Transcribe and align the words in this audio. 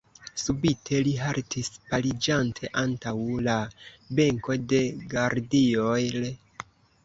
Subite 0.43 1.01
li 1.07 1.11
haltis 1.23 1.69
paliĝante 1.91 2.71
antaŭ 2.85 3.15
la 3.51 3.59
benko 4.21 4.59
de 4.75 4.83
Gardiol. 5.15 6.23